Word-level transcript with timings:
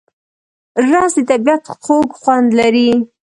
رس 0.89 1.13
د 1.17 1.19
طبیعت 1.29 1.63
خوږ 1.83 2.07
خوند 2.21 2.47
لري 2.59 2.89